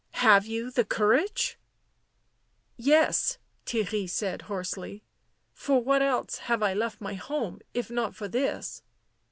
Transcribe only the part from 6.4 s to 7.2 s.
have I left my